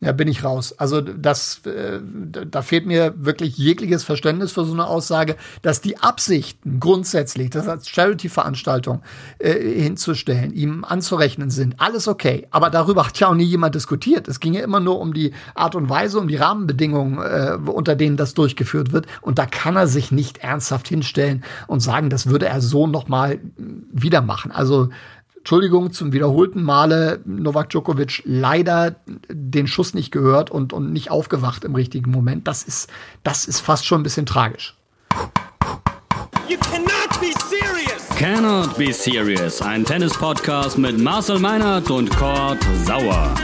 Ja, 0.00 0.12
bin 0.12 0.28
ich 0.28 0.44
raus. 0.44 0.76
Also 0.78 1.00
das, 1.00 1.66
äh, 1.66 1.98
da 2.48 2.62
fehlt 2.62 2.86
mir 2.86 3.14
wirklich 3.16 3.58
jegliches 3.58 4.04
Verständnis 4.04 4.52
für 4.52 4.64
so 4.64 4.72
eine 4.72 4.86
Aussage, 4.86 5.34
dass 5.62 5.80
die 5.80 5.98
Absichten 5.98 6.78
grundsätzlich, 6.78 7.50
das 7.50 7.66
als 7.66 7.88
Charity-Veranstaltung 7.88 9.02
äh, 9.40 9.54
hinzustellen, 9.54 10.52
ihm 10.52 10.84
anzurechnen 10.84 11.50
sind, 11.50 11.80
alles 11.80 12.06
okay. 12.06 12.46
Aber 12.52 12.70
darüber 12.70 13.08
hat 13.08 13.18
ja 13.18 13.26
auch 13.26 13.34
nie 13.34 13.42
jemand 13.42 13.74
diskutiert. 13.74 14.28
Es 14.28 14.38
ging 14.38 14.54
ja 14.54 14.62
immer 14.62 14.78
nur 14.78 15.00
um 15.00 15.14
die 15.14 15.32
Art 15.56 15.74
und 15.74 15.88
Weise, 15.88 16.20
um 16.20 16.28
die 16.28 16.36
Rahmenbedingungen, 16.36 17.18
äh, 17.18 17.58
unter 17.68 17.96
denen 17.96 18.16
das 18.16 18.34
durchgeführt 18.34 18.92
wird. 18.92 19.06
Und 19.20 19.40
da 19.40 19.46
kann 19.46 19.74
er 19.74 19.88
sich 19.88 20.12
nicht 20.12 20.38
ernsthaft 20.38 20.86
hinstellen 20.86 21.42
und 21.66 21.80
sagen, 21.80 22.08
das 22.08 22.28
würde 22.28 22.46
er 22.46 22.60
so 22.60 22.86
noch 22.86 23.08
mal 23.08 23.40
wieder 23.56 24.20
machen. 24.22 24.52
Also 24.52 24.90
Entschuldigung, 25.48 25.92
zum 25.92 26.12
wiederholten 26.12 26.62
Male 26.62 27.22
Novak 27.24 27.70
Djokovic 27.70 28.20
leider 28.26 28.96
den 29.30 29.66
Schuss 29.66 29.94
nicht 29.94 30.10
gehört 30.10 30.50
und, 30.50 30.74
und 30.74 30.92
nicht 30.92 31.10
aufgewacht 31.10 31.64
im 31.64 31.74
richtigen 31.74 32.10
Moment. 32.10 32.46
Das 32.46 32.64
ist, 32.64 32.90
das 33.24 33.46
ist 33.46 33.60
fast 33.60 33.86
schon 33.86 34.02
ein 34.02 34.02
bisschen 34.02 34.26
tragisch. 34.26 34.76
You 36.50 36.58
cannot 36.58 37.18
be 37.18 37.32
serious! 37.48 38.08
Cannot 38.18 38.76
be 38.76 38.92
serious. 38.92 39.62
Ein 39.62 39.86
Tennis-Podcast 39.86 40.76
mit 40.76 40.98
Marcel 40.98 41.38
Meinert 41.38 41.90
und 41.90 42.14
Kurt 42.14 42.62
Sauer. 42.84 43.34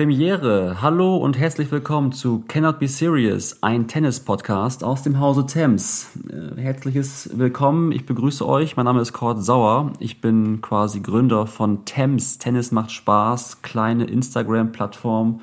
Premiere. 0.00 0.80
Hallo 0.80 1.18
und 1.18 1.36
herzlich 1.38 1.70
willkommen 1.70 2.12
zu 2.12 2.42
Cannot 2.48 2.78
Be 2.78 2.88
Serious, 2.88 3.62
ein 3.62 3.86
Tennis-Podcast 3.86 4.82
aus 4.82 5.02
dem 5.02 5.20
Hause 5.20 5.44
Thames. 5.44 6.08
Äh, 6.30 6.58
herzliches 6.58 7.28
Willkommen, 7.34 7.92
ich 7.92 8.06
begrüße 8.06 8.48
euch. 8.48 8.78
Mein 8.78 8.86
Name 8.86 9.02
ist 9.02 9.12
Kurt 9.12 9.44
Sauer. 9.44 9.92
Ich 9.98 10.22
bin 10.22 10.62
quasi 10.62 11.00
Gründer 11.00 11.46
von 11.46 11.84
Thames. 11.84 12.38
Tennis 12.38 12.72
macht 12.72 12.92
Spaß, 12.92 13.60
kleine 13.60 14.04
Instagram-Plattform. 14.04 15.42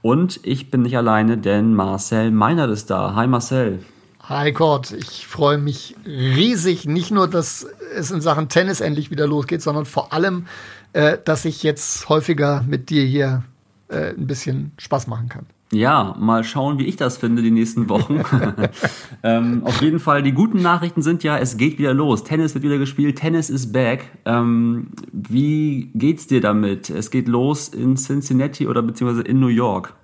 Und 0.00 0.40
ich 0.44 0.70
bin 0.70 0.80
nicht 0.80 0.96
alleine, 0.96 1.36
denn 1.36 1.74
Marcel 1.74 2.30
Meinert 2.30 2.70
ist 2.70 2.88
da. 2.88 3.14
Hi 3.14 3.26
Marcel. 3.26 3.80
Hi 4.22 4.50
Kurt, 4.54 4.92
ich 4.92 5.26
freue 5.26 5.58
mich 5.58 5.94
riesig, 6.06 6.86
nicht 6.86 7.10
nur, 7.10 7.28
dass 7.28 7.66
es 7.94 8.10
in 8.10 8.22
Sachen 8.22 8.48
Tennis 8.48 8.80
endlich 8.80 9.10
wieder 9.10 9.26
losgeht, 9.26 9.60
sondern 9.60 9.84
vor 9.84 10.14
allem, 10.14 10.46
äh, 10.94 11.18
dass 11.22 11.44
ich 11.44 11.62
jetzt 11.62 12.08
häufiger 12.08 12.64
mit 12.66 12.88
dir 12.88 13.04
hier 13.04 13.42
äh, 13.90 14.10
ein 14.10 14.26
bisschen 14.26 14.72
Spaß 14.78 15.06
machen 15.06 15.28
kann. 15.28 15.46
Ja, 15.72 16.16
mal 16.18 16.42
schauen, 16.42 16.78
wie 16.78 16.86
ich 16.86 16.96
das 16.96 17.16
finde 17.16 17.42
die 17.42 17.52
nächsten 17.52 17.88
Wochen. 17.88 18.22
ähm, 19.22 19.62
auf 19.64 19.80
jeden 19.82 20.00
Fall, 20.00 20.22
die 20.22 20.32
guten 20.32 20.62
Nachrichten 20.62 21.02
sind 21.02 21.22
ja, 21.22 21.38
es 21.38 21.56
geht 21.56 21.78
wieder 21.78 21.94
los. 21.94 22.24
Tennis 22.24 22.54
wird 22.54 22.64
wieder 22.64 22.78
gespielt, 22.78 23.16
Tennis 23.16 23.50
is 23.50 23.70
back. 23.70 24.10
Ähm, 24.24 24.88
wie 25.12 25.90
geht's 25.94 26.26
dir 26.26 26.40
damit? 26.40 26.90
Es 26.90 27.10
geht 27.10 27.28
los 27.28 27.68
in 27.68 27.96
Cincinnati 27.96 28.66
oder 28.66 28.82
beziehungsweise 28.82 29.22
in 29.22 29.38
New 29.38 29.46
York 29.46 29.94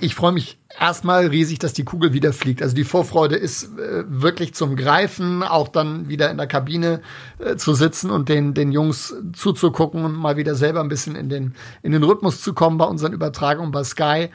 ich 0.00 0.14
freue 0.14 0.32
mich 0.32 0.57
erstmal 0.80 1.26
riesig, 1.26 1.58
dass 1.58 1.72
die 1.72 1.84
Kugel 1.84 2.12
wieder 2.12 2.32
fliegt. 2.32 2.62
Also 2.62 2.74
die 2.74 2.84
Vorfreude 2.84 3.36
ist 3.36 3.78
äh, 3.78 4.04
wirklich 4.06 4.54
zum 4.54 4.76
Greifen, 4.76 5.42
auch 5.42 5.68
dann 5.68 6.08
wieder 6.08 6.30
in 6.30 6.36
der 6.36 6.46
Kabine 6.46 7.00
äh, 7.38 7.56
zu 7.56 7.74
sitzen 7.74 8.10
und 8.10 8.28
den, 8.28 8.54
den 8.54 8.72
Jungs 8.72 9.14
zuzugucken 9.32 10.04
und 10.04 10.14
mal 10.14 10.36
wieder 10.36 10.54
selber 10.54 10.80
ein 10.80 10.88
bisschen 10.88 11.16
in 11.16 11.28
den, 11.28 11.54
in 11.82 11.92
den 11.92 12.02
Rhythmus 12.02 12.40
zu 12.42 12.54
kommen 12.54 12.78
bei 12.78 12.84
unseren 12.84 13.12
Übertragungen 13.12 13.72
bei 13.72 13.84
Sky. 13.84 14.28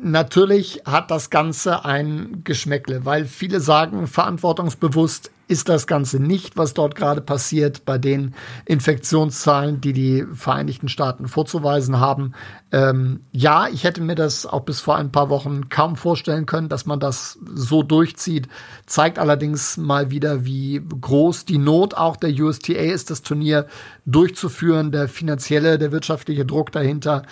Natürlich 0.00 0.82
hat 0.84 1.10
das 1.10 1.30
Ganze 1.30 1.84
ein 1.84 2.42
Geschmäckle, 2.44 3.04
weil 3.04 3.24
viele 3.24 3.60
sagen, 3.60 4.06
verantwortungsbewusst 4.06 5.32
ist 5.48 5.68
das 5.70 5.86
Ganze 5.86 6.20
nicht, 6.20 6.56
was 6.56 6.74
dort 6.74 6.94
gerade 6.94 7.22
passiert 7.22 7.84
bei 7.86 7.96
den 7.96 8.34
Infektionszahlen, 8.66 9.80
die 9.80 9.94
die 9.94 10.26
Vereinigten 10.34 10.88
Staaten 10.88 11.26
vorzuweisen 11.26 11.98
haben. 11.98 12.34
Ähm, 12.70 13.20
ja, 13.32 13.66
ich 13.68 13.84
hätte 13.84 14.02
mir 14.02 14.14
das 14.14 14.44
auch 14.44 14.60
bis 14.60 14.80
vor 14.80 14.96
ein 14.96 15.10
paar 15.10 15.30
Wochen 15.30 15.70
kaum 15.70 15.96
vorstellen 15.96 16.44
können, 16.44 16.68
dass 16.68 16.84
man 16.84 17.00
das 17.00 17.38
so 17.54 17.82
durchzieht. 17.82 18.46
Zeigt 18.84 19.18
allerdings 19.18 19.78
mal 19.78 20.10
wieder, 20.10 20.44
wie 20.44 20.82
groß 21.00 21.46
die 21.46 21.58
Not 21.58 21.94
auch 21.94 22.16
der 22.16 22.30
USTA 22.30 22.74
ist, 22.74 23.10
das 23.10 23.22
Turnier 23.22 23.66
durchzuführen, 24.04 24.92
der 24.92 25.08
finanzielle, 25.08 25.78
der 25.78 25.92
wirtschaftliche 25.92 26.44
Druck 26.44 26.72
dahinter 26.72 27.22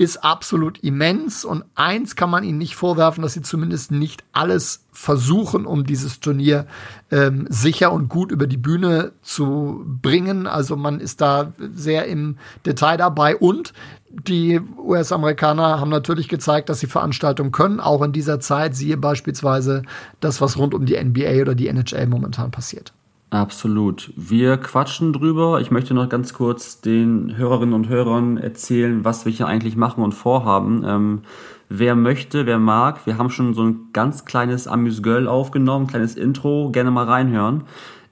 ist 0.00 0.24
absolut 0.24 0.78
immens 0.78 1.44
und 1.44 1.62
eins 1.74 2.16
kann 2.16 2.30
man 2.30 2.42
ihnen 2.42 2.56
nicht 2.56 2.74
vorwerfen, 2.74 3.20
dass 3.20 3.34
sie 3.34 3.42
zumindest 3.42 3.90
nicht 3.90 4.24
alles 4.32 4.86
versuchen, 4.92 5.66
um 5.66 5.84
dieses 5.84 6.20
Turnier 6.20 6.66
ähm, 7.10 7.46
sicher 7.50 7.92
und 7.92 8.08
gut 8.08 8.32
über 8.32 8.46
die 8.46 8.56
Bühne 8.56 9.12
zu 9.20 9.84
bringen. 10.00 10.46
Also 10.46 10.74
man 10.74 11.00
ist 11.00 11.20
da 11.20 11.52
sehr 11.74 12.06
im 12.06 12.38
Detail 12.64 12.96
dabei 12.96 13.36
und 13.36 13.74
die 14.08 14.58
US-Amerikaner 14.78 15.80
haben 15.80 15.90
natürlich 15.90 16.28
gezeigt, 16.28 16.70
dass 16.70 16.80
sie 16.80 16.86
Veranstaltungen 16.86 17.52
können, 17.52 17.78
auch 17.78 18.00
in 18.00 18.12
dieser 18.12 18.40
Zeit. 18.40 18.74
Siehe 18.74 18.96
beispielsweise 18.96 19.82
das, 20.20 20.40
was 20.40 20.56
rund 20.56 20.72
um 20.72 20.86
die 20.86 20.98
NBA 20.98 21.42
oder 21.42 21.54
die 21.54 21.68
NHL 21.68 22.06
momentan 22.06 22.50
passiert. 22.50 22.94
Absolut. 23.30 24.12
Wir 24.16 24.56
quatschen 24.56 25.12
drüber. 25.12 25.60
Ich 25.60 25.70
möchte 25.70 25.94
noch 25.94 26.08
ganz 26.08 26.34
kurz 26.34 26.80
den 26.80 27.36
Hörerinnen 27.36 27.74
und 27.74 27.88
Hörern 27.88 28.36
erzählen, 28.36 29.04
was 29.04 29.24
wir 29.24 29.30
hier 29.30 29.46
eigentlich 29.46 29.76
machen 29.76 30.02
und 30.02 30.12
vorhaben. 30.12 30.82
Ähm, 30.84 31.20
wer 31.68 31.94
möchte, 31.94 32.46
wer 32.46 32.58
mag, 32.58 33.06
wir 33.06 33.18
haben 33.18 33.30
schon 33.30 33.54
so 33.54 33.62
ein 33.62 33.90
ganz 33.92 34.24
kleines 34.24 34.66
Amuse-Girl 34.66 35.28
aufgenommen, 35.28 35.86
kleines 35.86 36.16
Intro, 36.16 36.70
gerne 36.72 36.90
mal 36.90 37.04
reinhören 37.04 37.62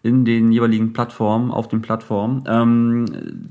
in 0.04 0.24
den 0.24 0.52
jeweiligen 0.52 0.92
Plattformen, 0.92 1.50
auf 1.50 1.66
den 1.66 1.82
Plattformen. 1.82 2.44
Ähm, 2.46 3.50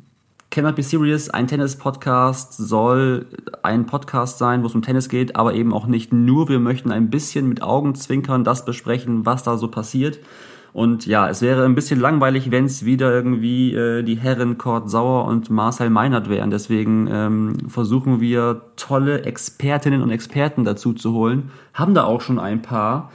Cannot 0.50 0.78
Be 0.78 0.84
Serious, 0.84 1.30
ein 1.30 1.48
Tennis-Podcast 1.48 2.54
soll 2.54 3.28
ein 3.62 3.86
Podcast 3.86 4.38
sein, 4.38 4.64
wo 4.64 4.68
es 4.68 4.76
um 4.76 4.82
Tennis 4.82 5.10
geht, 5.10 5.36
aber 5.36 5.54
eben 5.54 5.74
auch 5.74 5.86
nicht 5.86 6.14
nur. 6.14 6.48
Wir 6.48 6.60
möchten 6.60 6.94
ein 6.94 7.10
bisschen 7.10 7.50
mit 7.50 7.62
Augenzwinkern 7.62 8.46
das 8.46 8.64
besprechen, 8.64 9.26
was 9.26 9.44
da 9.44 9.58
so 9.58 9.68
passiert 9.68 10.20
und 10.78 11.08
ja, 11.08 11.28
es 11.28 11.42
wäre 11.42 11.66
ein 11.66 11.74
bisschen 11.74 12.00
langweilig, 12.00 12.52
wenn 12.52 12.66
es 12.66 12.86
wieder 12.86 13.12
irgendwie 13.12 13.74
äh, 13.74 14.04
die 14.04 14.14
Herren 14.14 14.60
Kurt 14.60 14.92
Sauer 14.92 15.26
und 15.26 15.50
Marcel 15.50 15.90
Meinert 15.90 16.30
wären. 16.30 16.52
Deswegen 16.52 17.10
ähm, 17.12 17.68
versuchen 17.68 18.22
wir 18.22 18.62
tolle 18.76 19.24
Expertinnen 19.24 20.04
und 20.04 20.12
Experten 20.12 20.66
dazu 20.66 20.94
zu 20.94 21.14
holen. 21.14 21.50
Haben 21.74 21.96
da 21.96 22.04
auch 22.04 22.22
schon 22.22 22.38
ein 22.38 22.62
paar 22.62 23.12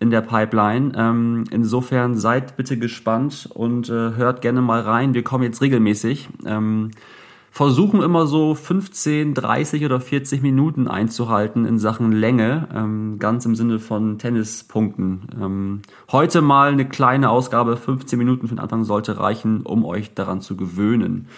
in 0.00 0.08
der 0.08 0.22
Pipeline. 0.22 0.92
Ähm, 0.96 1.44
insofern 1.50 2.16
seid 2.16 2.56
bitte 2.56 2.78
gespannt 2.78 3.46
und 3.52 3.90
äh, 3.90 4.14
hört 4.16 4.40
gerne 4.40 4.62
mal 4.62 4.80
rein. 4.80 5.12
Wir 5.12 5.22
kommen 5.22 5.44
jetzt 5.44 5.60
regelmäßig. 5.60 6.30
Ähm, 6.46 6.92
versuchen 7.52 8.00
immer 8.00 8.26
so 8.26 8.54
15, 8.54 9.34
30 9.34 9.84
oder 9.84 10.00
40 10.00 10.40
Minuten 10.40 10.88
einzuhalten 10.88 11.66
in 11.66 11.78
Sachen 11.78 12.10
Länge, 12.10 12.66
ähm, 12.74 13.18
ganz 13.18 13.44
im 13.44 13.54
Sinne 13.54 13.78
von 13.78 14.18
Tennispunkten. 14.18 15.28
Ähm, 15.38 15.82
heute 16.10 16.40
mal 16.40 16.72
eine 16.72 16.88
kleine 16.88 17.28
Ausgabe, 17.28 17.76
15 17.76 18.18
Minuten 18.18 18.48
für 18.48 18.54
den 18.54 18.58
Anfang 18.58 18.84
sollte 18.84 19.18
reichen, 19.18 19.66
um 19.66 19.84
euch 19.84 20.14
daran 20.14 20.40
zu 20.40 20.56
gewöhnen. 20.56 21.28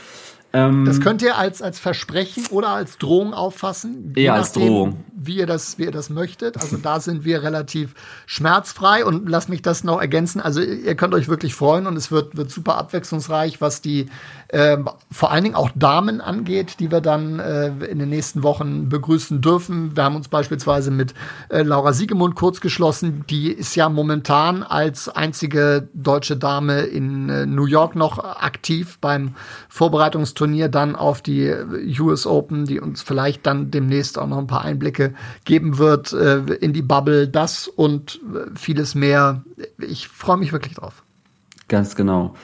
Ähm, 0.54 0.84
das 0.84 1.00
könnt 1.00 1.20
ihr 1.20 1.36
als, 1.36 1.62
als 1.62 1.80
Versprechen 1.80 2.46
oder 2.46 2.68
als 2.68 2.96
Drohung 2.98 3.34
auffassen. 3.34 4.12
Eher 4.14 4.34
als 4.34 4.52
Drohung. 4.52 5.04
Wie 5.12 5.38
ihr, 5.38 5.46
das, 5.46 5.78
wie 5.78 5.84
ihr 5.84 5.90
das 5.90 6.10
möchtet. 6.10 6.56
Also 6.58 6.76
da 6.76 7.00
sind 7.00 7.24
wir 7.24 7.42
relativ 7.42 7.94
schmerzfrei 8.26 9.04
und 9.04 9.28
lasst 9.28 9.48
mich 9.48 9.62
das 9.62 9.82
noch 9.82 10.00
ergänzen. 10.00 10.40
Also 10.40 10.60
ihr 10.60 10.94
könnt 10.94 11.12
euch 11.12 11.28
wirklich 11.28 11.56
freuen 11.56 11.88
und 11.88 11.96
es 11.96 12.12
wird, 12.12 12.36
wird 12.36 12.50
super 12.50 12.78
abwechslungsreich, 12.78 13.60
was 13.60 13.80
die 13.80 14.06
äh, 14.48 14.76
vor 15.10 15.32
allen 15.32 15.42
Dingen 15.42 15.56
auch 15.56 15.70
Damen 15.74 16.20
angeht, 16.20 16.78
die 16.78 16.92
wir 16.92 17.00
dann 17.00 17.40
äh, 17.40 17.68
in 17.86 17.98
den 17.98 18.10
nächsten 18.10 18.44
Wochen 18.44 18.88
begrüßen 18.88 19.40
dürfen. 19.40 19.96
Wir 19.96 20.04
haben 20.04 20.14
uns 20.14 20.28
beispielsweise 20.28 20.92
mit 20.92 21.14
äh, 21.48 21.62
Laura 21.62 21.92
Siegemund 21.92 22.36
kurz 22.36 22.60
geschlossen. 22.60 23.24
Die 23.28 23.50
ist 23.50 23.74
ja 23.74 23.88
momentan 23.88 24.62
als 24.62 25.08
einzige 25.08 25.88
deutsche 25.94 26.36
Dame 26.36 26.82
in 26.82 27.28
äh, 27.28 27.46
New 27.46 27.66
York 27.66 27.96
noch 27.96 28.18
aktiv 28.22 28.98
beim 29.00 29.34
Vorbereitungsturnier 29.68 30.43
Turnier 30.44 30.68
dann 30.68 30.94
auf 30.94 31.22
die 31.22 31.50
US 31.98 32.26
Open, 32.26 32.66
die 32.66 32.78
uns 32.78 33.00
vielleicht 33.00 33.46
dann 33.46 33.70
demnächst 33.70 34.18
auch 34.18 34.26
noch 34.26 34.36
ein 34.36 34.46
paar 34.46 34.60
Einblicke 34.60 35.14
geben 35.46 35.78
wird 35.78 36.12
äh, 36.12 36.40
in 36.60 36.74
die 36.74 36.82
Bubble. 36.82 37.28
Das 37.28 37.66
und 37.66 38.20
äh, 38.34 38.50
vieles 38.54 38.94
mehr. 38.94 39.42
Ich 39.78 40.08
freue 40.08 40.36
mich 40.36 40.52
wirklich 40.52 40.74
drauf. 40.74 41.02
Ganz 41.68 41.96
genau. 41.96 42.34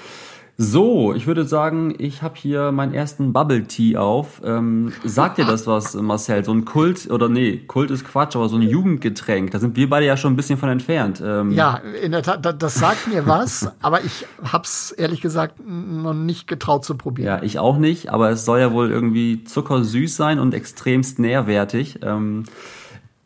So, 0.63 1.15
ich 1.15 1.27
würde 1.27 1.47
sagen, 1.47 1.95
ich 1.97 2.21
habe 2.21 2.35
hier 2.37 2.71
meinen 2.71 2.93
ersten 2.93 3.33
Bubble 3.33 3.65
Tea 3.65 3.97
auf. 3.97 4.43
Ähm, 4.45 4.93
sagt 5.05 5.39
dir 5.39 5.47
das 5.47 5.67
was, 5.67 5.95
Marcel? 5.95 6.45
So 6.45 6.53
ein 6.53 6.67
Kult, 6.67 7.11
oder 7.11 7.31
nee, 7.31 7.57
Kult 7.67 7.91
ist 7.91 8.05
Quatsch, 8.05 8.37
aber 8.37 8.51
so 8.51 8.57
ein 8.57 8.63
Jugendgetränk. 8.63 9.53
Da 9.53 9.59
sind 9.59 9.75
wir 9.77 9.89
beide 9.89 10.05
ja 10.05 10.19
schon 10.19 10.35
ein 10.35 10.37
bisschen 10.37 10.59
von 10.59 10.69
entfernt. 10.69 11.23
Ähm. 11.25 11.53
Ja, 11.53 11.81
in 12.03 12.13
der 12.13 12.23
Tat, 12.23 12.63
das 12.63 12.75
sagt 12.75 13.09
mir 13.09 13.27
was, 13.27 13.73
aber 13.81 14.05
ich 14.05 14.27
hab's 14.43 14.91
ehrlich 14.91 15.23
gesagt 15.23 15.55
noch 15.67 16.13
nicht 16.13 16.47
getraut 16.47 16.85
zu 16.85 16.95
probieren. 16.95 17.27
Ja, 17.27 17.43
ich 17.43 17.59
auch 17.59 17.79
nicht, 17.79 18.11
aber 18.11 18.29
es 18.29 18.45
soll 18.45 18.61
ja 18.61 18.71
wohl 18.71 18.91
irgendwie 18.91 19.45
zuckersüß 19.45 20.15
sein 20.15 20.39
und 20.39 20.53
extremst 20.53 21.19
nährwertig. 21.19 22.01
Ähm, 22.03 22.45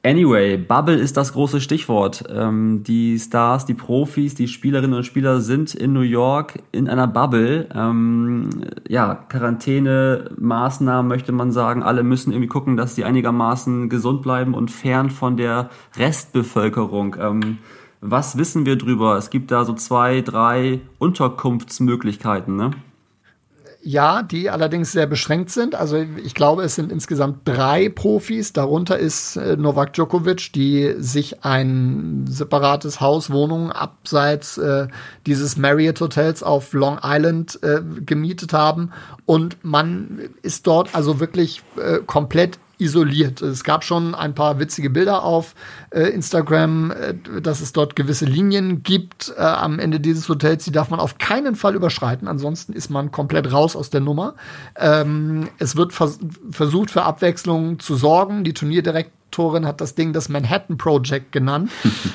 Anyway, 0.07 0.59
Bubble 0.59 0.97
ist 0.97 1.17
das 1.17 1.33
große 1.33 1.63
Stichwort. 1.63 2.25
Ähm, 2.29 2.85
die 2.85 3.19
Stars, 3.19 3.65
die 3.65 3.73
Profis, 3.73 4.35
die 4.35 4.49
Spielerinnen 4.49 4.99
und 4.99 5.05
Spieler 5.05 5.41
sind 5.41 5.75
in 5.75 5.95
New 5.95 6.03
York 6.03 6.59
in 6.73 6.91
einer 6.91 7.07
Bubble. 7.07 7.67
Ähm, 7.75 8.51
ja, 8.87 9.15
Quarantäne, 9.15 10.31
Maßnahmen 10.37 11.09
möchte 11.09 11.33
man 11.33 11.53
sagen. 11.53 11.83
Alle 11.83 12.03
müssen 12.03 12.33
irgendwie 12.33 12.49
gucken, 12.49 12.77
dass 12.77 12.95
sie 12.95 13.05
einigermaßen 13.05 13.89
gesund 13.89 14.21
bleiben 14.21 14.53
und 14.53 14.71
fern 14.71 15.09
von 15.09 15.39
der 15.39 15.71
Restbevölkerung. 15.97 17.17
Ähm, 17.19 17.59
was 18.03 18.37
wissen 18.37 18.67
wir 18.67 18.77
drüber? 18.77 19.17
Es 19.17 19.31
gibt 19.31 19.51
da 19.51 19.65
so 19.65 19.73
zwei, 19.73 20.21
drei 20.21 20.83
Unterkunftsmöglichkeiten, 20.99 22.55
ne? 22.57 22.73
Ja, 23.87 24.23
die 24.23 24.49
allerdings 24.49 24.93
sehr 24.93 25.07
beschränkt 25.07 25.51
sind. 25.51 25.75
Also 25.75 25.99
ich 25.99 26.35
glaube, 26.35 26.63
es 26.63 26.75
sind 26.75 26.91
insgesamt 26.91 27.41
drei 27.45 27.91
Profis. 27.91 28.55
Darunter 28.55 28.99
ist 28.99 29.37
äh, 29.37 29.59
Novak 29.59 29.93
Djokovic, 29.93 30.55
die 30.55 30.95
sich 30.97 31.45
ein 31.45 32.25
separates 32.27 33.03
Haus, 33.03 33.29
Wohnung 33.29 33.71
abseits 33.71 34.57
äh, 34.57 34.89
dieses 35.27 35.59
Marriott 35.59 36.01
Hotels 36.01 36.43
auf 36.43 36.73
Long 36.73 36.99
Island 37.03 37.63
äh, 37.63 37.83
gemietet 38.07 38.55
haben. 38.55 38.91
Und 39.27 39.63
man 39.63 40.31
ist 40.41 40.67
dort 40.67 40.95
also 40.95 41.21
wirklich 41.21 41.63
äh, 41.77 41.99
komplett 42.07 42.59
isoliert. 42.79 43.41
Es 43.43 43.65
gab 43.65 43.85
schon 43.85 44.15
ein 44.15 44.35
paar 44.35 44.59
witzige 44.59 44.91
Bilder 44.91 45.23
auf 45.23 45.55
äh, 45.91 46.03
Instagram, 46.11 46.91
äh, 46.91 47.41
dass 47.41 47.61
es 47.61 47.73
dort 47.73 47.97
gewisse 47.97 48.25
Linien 48.25 48.83
gibt 48.83 49.33
äh, 49.37 49.41
am 49.41 49.79
Ende 49.79 50.01
dieses 50.01 50.29
Hotels, 50.29 50.65
die 50.65 50.73
darf 50.73 50.91
man 50.91 51.01
auf 51.01 51.19
keinen 51.19 51.57
Fall 51.57 51.75
überschreiten. 51.75 52.29
Ansonsten 52.29 52.73
ist 52.73 52.91
man 52.91 53.11
komplett 53.11 53.53
raus 53.53 53.77
aus 53.77 53.91
der 53.91 54.01
Nummer. 54.01 54.35
Ähm, 54.77 55.49
es 55.59 55.77
wird 55.77 55.93
vers 55.93 56.19
versucht, 56.51 56.91
für 56.91 57.03
Abwechslung 57.03 57.79
zu 57.79 57.97
sorgen. 57.97 58.45
Die 58.45 58.55
Turnierdirektorin 58.55 59.67
hat 59.67 59.81
das 59.81 59.95
Ding 59.95 60.13
das 60.13 60.29
Manhattan 60.29 60.77
Project 60.77 61.33
genannt. 61.33 61.71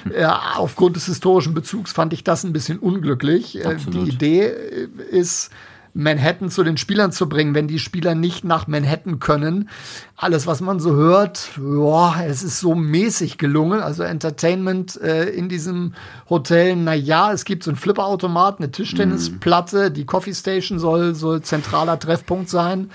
aufgrund 0.57 0.95
des 0.95 1.05
historischen 1.05 1.53
Bezugs 1.53 1.91
fand 1.91 2.13
ich 2.13 2.23
das 2.23 2.43
ein 2.43 2.53
bisschen 2.53 2.79
unglücklich. 2.79 3.63
Äh, 3.63 3.75
die 3.75 4.09
Idee 4.09 4.41
äh, 4.43 4.87
ist, 5.09 5.51
Manhattan 5.99 6.49
zu 6.49 6.63
den 6.63 6.77
Spielern 6.77 7.11
zu 7.11 7.27
bringen, 7.27 7.53
wenn 7.53 7.67
die 7.67 7.77
Spieler 7.77 8.15
nicht 8.15 8.45
nach 8.45 8.67
Manhattan 8.67 9.19
können. 9.19 9.69
Alles, 10.15 10.47
was 10.47 10.61
man 10.61 10.79
so 10.79 10.93
hört, 10.93 11.51
boah, 11.57 12.15
es 12.25 12.41
ist 12.41 12.59
so 12.59 12.73
mäßig 12.73 13.37
gelungen. 13.37 13.81
Also 13.81 14.03
Entertainment 14.03 14.99
äh, 15.01 15.29
in 15.29 15.49
diesem 15.49 15.93
Hotel, 16.29 16.75
na 16.77 16.93
ja, 16.93 17.33
es 17.33 17.43
gibt 17.43 17.63
so 17.63 17.71
einen 17.71 17.77
Flipperautomat, 17.77 18.59
eine 18.59 18.71
Tischtennisplatte, 18.71 19.89
mm. 19.89 19.93
die 19.93 20.05
Coffee 20.05 20.33
Station 20.33 20.79
soll, 20.79 21.15
soll 21.15 21.41
zentraler 21.41 21.99
Treffpunkt 21.99 22.49
sein. 22.49 22.89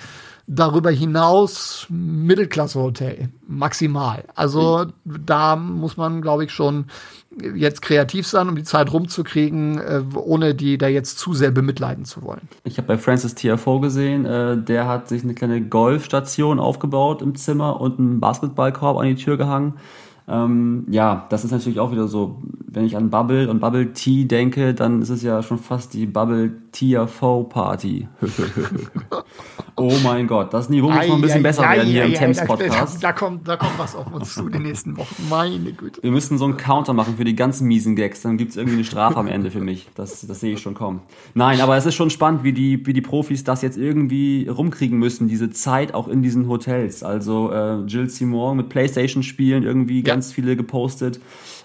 Darüber 0.46 0.90
hinaus 0.90 1.86
Mittelklasse-Hotel, 1.88 3.30
maximal. 3.46 4.24
Also 4.34 4.86
da 5.04 5.56
muss 5.56 5.96
man, 5.96 6.20
glaube 6.20 6.44
ich, 6.44 6.52
schon 6.52 6.86
jetzt 7.54 7.82
kreativ 7.82 8.26
sein, 8.26 8.48
um 8.48 8.56
die 8.56 8.62
Zeit 8.62 8.92
rumzukriegen, 8.92 9.78
äh, 9.78 10.02
ohne 10.14 10.54
die 10.54 10.78
da 10.78 10.88
jetzt 10.88 11.19
zu 11.19 11.34
sehr 11.34 11.50
bemitleiden 11.50 12.04
zu 12.04 12.22
wollen. 12.22 12.48
Ich 12.64 12.78
habe 12.78 12.88
bei 12.88 12.98
Francis 12.98 13.34
TFO 13.34 13.81
gesehen, 13.81 14.25
äh, 14.25 14.56
der 14.56 14.88
hat 14.88 15.08
sich 15.08 15.25
eine 15.25 15.34
kleine 15.34 15.62
Golfstation 15.62 16.58
aufgebaut 16.58 17.22
im 17.22 17.34
Zimmer 17.34 17.81
und 17.81 17.98
einen 17.98 18.20
Basketballkorb 18.20 18.98
an 18.98 19.06
die 19.06 19.16
Tür 19.16 19.36
gehangen. 19.36 19.75
Ähm, 20.26 20.86
ja, 20.88 21.26
das 21.28 21.44
ist 21.44 21.50
natürlich 21.50 21.81
auch 21.81 21.92
wieder 21.92 22.08
so, 22.08 22.42
wenn 22.66 22.86
ich 22.86 22.96
an 22.96 23.10
Bubble 23.10 23.50
und 23.50 23.60
Bubble 23.60 23.92
Tea 23.92 24.26
denke, 24.26 24.72
dann 24.72 25.02
ist 25.02 25.10
es 25.10 25.22
ja 25.22 25.42
schon 25.42 25.58
fast 25.58 25.92
die 25.92 26.06
Bubble 26.06 26.52
TFO 26.75 27.44
Party. 27.44 28.09
oh 29.76 29.93
mein 30.03 30.26
Gott, 30.26 30.53
das 30.53 30.69
Niveau 30.69 30.91
muss 30.91 31.06
noch 31.06 31.15
ein 31.15 31.21
bisschen 31.21 31.43
besser 31.44 31.62
werden 31.62 31.87
hier 31.87 32.05
im 32.05 32.15
Thames 32.15 32.44
Podcast. 32.44 33.03
Da, 33.03 33.12
kommt, 33.12 33.47
da 33.47 33.56
kommt 33.56 33.79
was 33.79 33.94
auf 33.94 34.12
uns 34.12 34.35
zu 34.35 34.49
die 34.49 34.59
nächsten 34.59 34.97
Wochen. 34.97 35.15
Meine 35.31 35.73
Güte. 35.73 36.03
Wir 36.03 36.11
müssen 36.11 36.37
so 36.37 36.44
einen 36.47 36.56
Counter 36.56 36.93
machen 36.93 37.17
für 37.17 37.23
die 37.23 37.37
ganzen 37.37 37.69
miesen 37.69 37.94
Gags, 37.94 38.23
dann 38.23 38.37
gibt 38.37 38.50
es 38.50 38.56
irgendwie 38.56 38.79
eine 38.79 38.85
Strafe 38.85 39.19
am 39.19 39.29
Ende 39.29 39.53
für 39.53 39.61
mich. 39.61 39.88
Das, 39.94 40.26
das 40.26 40.41
sehe 40.41 40.55
ich 40.55 40.61
schon 40.61 40.75
kommen. 40.75 41.00
Nein, 41.35 41.61
aber 41.61 41.76
es 41.76 41.87
ist 41.87 41.94
schon 41.94 42.11
spannend, 42.11 42.43
wie 42.43 42.53
die, 42.53 42.85
wie 42.85 42.93
die 42.93 43.03
Profis 43.03 43.44
das 43.44 43.62
jetzt 43.62 43.79
irgendwie 43.79 44.49
rumkriegen 44.49 44.99
müssen, 44.99 45.29
diese 45.29 45.50
Zeit 45.50 45.94
auch 45.94 46.09
in 46.09 46.23
diesen 46.23 46.49
Hotels. 46.49 47.05
Also 47.05 47.53
äh, 47.53 47.85
Jill 47.87 48.11
Simon 48.11 48.56
mit 48.56 48.69
Playstation 48.69 49.23
spielen 49.23 49.62
irgendwie 49.62 50.00
ja 50.00 50.12
ganz 50.12 50.32
viele 50.32 50.56
gepostet. 50.56 51.21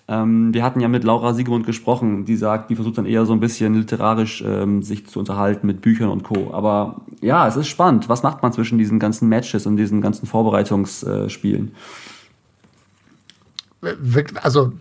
Ähm, 0.10 0.54
wir 0.56 0.64
hatten 0.64 0.80
ja 0.80 0.88
mit 0.88 1.04
Laura 1.04 1.36
Siegemund 1.36 1.68
gesprochen, 1.68 2.26
die 2.26 2.36
sagt, 2.36 2.72
die 2.72 2.76
versucht 2.76 2.98
dann 2.98 3.06
eher 3.06 3.28
so 3.28 3.34
ein 3.34 3.40
bisschen 3.40 3.76
literarisch 3.76 4.44
ähm, 4.46 4.82
sich 4.82 4.99
zu 5.08 5.20
unterhalten 5.20 5.68
mit 5.68 5.82
Büchern 5.82 6.10
und 6.10 6.24
Co. 6.24 6.54
Aber 6.54 7.02
ja, 7.22 7.48
es 7.48 7.56
ist 7.56 7.68
spannend. 7.68 8.10
Was 8.10 8.24
macht 8.24 8.42
man 8.42 8.54
zwischen 8.54 8.78
diesen 8.78 9.00
ganzen 9.00 9.30
Matches 9.30 9.66
und 9.66 9.78
diesen 9.78 10.02
ganzen 10.02 10.26
Vorbereitungsspielen? 10.26 11.76
Also 14.42 14.74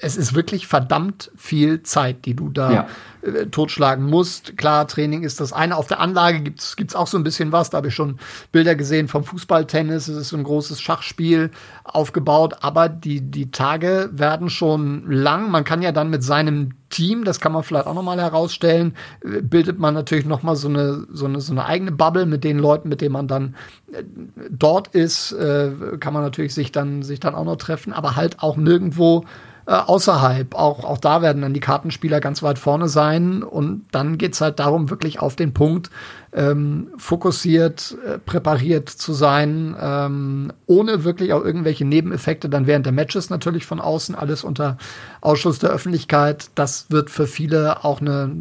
es 0.00 0.16
ist 0.16 0.34
wirklich 0.34 0.66
verdammt 0.66 1.30
viel 1.36 1.82
Zeit, 1.82 2.24
die 2.24 2.34
du 2.34 2.50
da 2.50 2.72
ja. 2.72 2.88
äh, 3.22 3.46
totschlagen 3.46 4.04
musst. 4.04 4.56
Klar, 4.56 4.86
Training 4.86 5.22
ist 5.22 5.40
das 5.40 5.52
eine. 5.52 5.76
Auf 5.76 5.86
der 5.86 6.00
Anlage 6.00 6.40
gibt 6.40 6.60
es 6.60 6.94
auch 6.94 7.06
so 7.06 7.16
ein 7.16 7.24
bisschen 7.24 7.52
was. 7.52 7.70
Da 7.70 7.78
habe 7.78 7.88
ich 7.88 7.94
schon 7.94 8.18
Bilder 8.52 8.74
gesehen 8.74 9.08
vom 9.08 9.24
Fußballtennis. 9.24 10.08
Es 10.08 10.16
ist 10.16 10.32
ein 10.32 10.44
großes 10.44 10.80
Schachspiel 10.80 11.50
aufgebaut. 11.84 12.58
Aber 12.60 12.88
die, 12.88 13.20
die 13.20 13.50
Tage 13.50 14.10
werden 14.12 14.50
schon 14.50 15.10
lang. 15.10 15.50
Man 15.50 15.64
kann 15.64 15.82
ja 15.82 15.92
dann 15.92 16.10
mit 16.10 16.22
seinem 16.22 16.70
Team, 16.90 17.24
das 17.24 17.40
kann 17.40 17.52
man 17.52 17.62
vielleicht 17.62 17.86
auch 17.86 17.94
nochmal 17.94 18.20
herausstellen, 18.20 18.94
äh, 19.22 19.42
bildet 19.42 19.78
man 19.78 19.94
natürlich 19.94 20.24
nochmal 20.24 20.56
so 20.56 20.68
eine, 20.68 21.06
so, 21.12 21.26
eine, 21.26 21.40
so 21.40 21.52
eine 21.52 21.64
eigene 21.64 21.92
Bubble 21.92 22.26
mit 22.26 22.44
den 22.44 22.58
Leuten, 22.58 22.88
mit 22.88 23.00
denen 23.00 23.12
man 23.12 23.28
dann 23.28 23.54
äh, 23.92 24.02
dort 24.50 24.88
ist, 24.88 25.32
äh, 25.32 25.70
kann 26.00 26.14
man 26.14 26.22
natürlich 26.22 26.54
sich 26.54 26.72
dann, 26.72 27.02
sich 27.02 27.20
dann 27.20 27.34
auch 27.34 27.44
noch 27.44 27.56
treffen, 27.56 27.92
aber 27.92 28.16
halt 28.16 28.42
auch 28.42 28.56
nirgendwo 28.56 29.24
äh, 29.68 29.72
außerhalb. 29.72 30.54
Auch, 30.54 30.82
auch 30.82 30.96
da 30.96 31.20
werden 31.20 31.42
dann 31.42 31.52
die 31.52 31.60
Kartenspieler 31.60 32.20
ganz 32.20 32.42
weit 32.42 32.58
vorne 32.58 32.88
sein. 32.88 33.42
Und 33.42 33.84
dann 33.92 34.16
geht's 34.16 34.40
halt 34.40 34.60
darum, 34.60 34.88
wirklich 34.88 35.20
auf 35.20 35.36
den 35.36 35.52
Punkt 35.52 35.90
ähm, 36.32 36.88
fokussiert, 36.96 37.94
äh, 38.06 38.16
präpariert 38.16 38.88
zu 38.88 39.12
sein, 39.12 39.76
ähm, 39.78 40.54
ohne 40.64 41.04
wirklich 41.04 41.34
auch 41.34 41.44
irgendwelche 41.44 41.84
Nebeneffekte 41.84 42.48
dann 42.48 42.66
während 42.66 42.86
der 42.86 42.94
Matches 42.94 43.28
natürlich 43.28 43.66
von 43.66 43.78
außen, 43.78 44.14
alles 44.14 44.42
unter 44.42 44.78
Ausschluss 45.20 45.58
der 45.58 45.68
Öffentlichkeit. 45.68 46.48
Das 46.54 46.86
wird 46.88 47.10
für 47.10 47.26
viele 47.26 47.84
auch 47.84 48.00
eine 48.00 48.34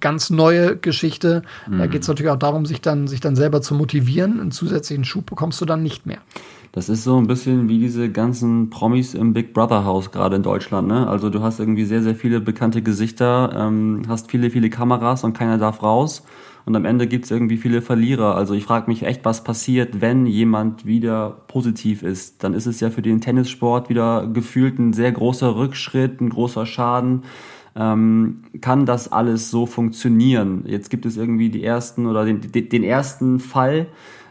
ganz 0.00 0.28
neue 0.28 0.76
Geschichte. 0.76 1.40
Mhm. 1.66 1.78
Da 1.78 1.86
geht's 1.86 2.08
natürlich 2.08 2.32
auch 2.32 2.38
darum, 2.38 2.66
sich 2.66 2.82
dann, 2.82 3.08
sich 3.08 3.20
dann 3.20 3.34
selber 3.34 3.62
zu 3.62 3.74
motivieren. 3.74 4.40
Einen 4.40 4.50
zusätzlichen 4.50 5.06
Schub 5.06 5.24
bekommst 5.24 5.58
du 5.58 5.64
dann 5.64 5.82
nicht 5.82 6.04
mehr. 6.04 6.18
Das 6.76 6.90
ist 6.90 7.04
so 7.04 7.16
ein 7.16 7.26
bisschen 7.26 7.70
wie 7.70 7.78
diese 7.78 8.10
ganzen 8.12 8.68
Promis 8.68 9.14
im 9.14 9.32
Big 9.32 9.54
Brother 9.54 9.86
Haus 9.86 10.10
gerade 10.10 10.36
in 10.36 10.42
Deutschland. 10.42 10.86
Ne? 10.88 11.08
Also 11.08 11.30
du 11.30 11.40
hast 11.40 11.58
irgendwie 11.58 11.86
sehr, 11.86 12.02
sehr 12.02 12.14
viele 12.14 12.38
bekannte 12.38 12.82
Gesichter, 12.82 13.50
ähm, 13.56 14.02
hast 14.08 14.30
viele, 14.30 14.50
viele 14.50 14.68
Kameras 14.68 15.24
und 15.24 15.32
keiner 15.32 15.56
darf 15.56 15.82
raus. 15.82 16.22
Und 16.66 16.76
am 16.76 16.84
Ende 16.84 17.06
gibt's 17.06 17.30
irgendwie 17.30 17.56
viele 17.56 17.80
Verlierer. 17.80 18.34
Also 18.34 18.52
ich 18.52 18.64
frage 18.64 18.90
mich 18.90 19.04
echt, 19.04 19.24
was 19.24 19.42
passiert, 19.42 20.02
wenn 20.02 20.26
jemand 20.26 20.84
wieder 20.84 21.44
positiv 21.48 22.02
ist. 22.02 22.44
Dann 22.44 22.52
ist 22.52 22.66
es 22.66 22.78
ja 22.80 22.90
für 22.90 23.00
den 23.00 23.22
Tennissport 23.22 23.88
wieder 23.88 24.26
gefühlt 24.26 24.78
ein 24.78 24.92
sehr 24.92 25.12
großer 25.12 25.56
Rückschritt, 25.56 26.20
ein 26.20 26.28
großer 26.28 26.66
Schaden. 26.66 27.22
Ähm, 27.74 28.42
kann 28.60 28.84
das 28.84 29.10
alles 29.10 29.50
so 29.50 29.64
funktionieren? 29.64 30.64
Jetzt 30.66 30.90
gibt 30.90 31.06
es 31.06 31.16
irgendwie 31.16 31.48
die 31.48 31.64
ersten 31.64 32.06
oder 32.06 32.26
den, 32.26 32.42
den 32.52 32.82
ersten 32.82 33.40
Fall. 33.40 33.86